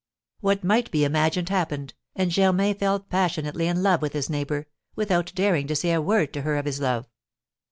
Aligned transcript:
What 0.39 0.63
might 0.63 0.89
be 0.89 1.03
imagined 1.03 1.49
happened, 1.49 1.93
and 2.15 2.31
Germain 2.31 2.73
fell 2.75 3.01
passionately 3.01 3.67
in 3.67 3.83
love 3.83 4.01
with 4.01 4.13
his 4.13 4.31
neighbour, 4.31 4.65
without 4.95 5.31
daring 5.35 5.67
to 5.67 5.75
say 5.75 5.91
a 5.93 6.01
word 6.01 6.33
to 6.33 6.41
her 6.41 6.57
of 6.57 6.65
his 6.65 6.79
love. 6.79 7.07